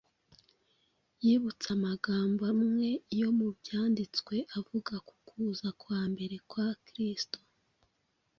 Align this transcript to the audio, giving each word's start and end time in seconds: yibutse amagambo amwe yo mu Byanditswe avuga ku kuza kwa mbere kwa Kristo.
yibutse 1.25 1.67
amagambo 1.77 2.41
amwe 2.53 2.89
yo 3.19 3.29
mu 3.37 3.47
Byanditswe 3.59 4.35
avuga 4.57 4.93
ku 5.07 5.15
kuza 5.27 5.67
kwa 5.81 6.01
mbere 6.11 6.35
kwa 6.49 6.67
Kristo. 6.85 7.39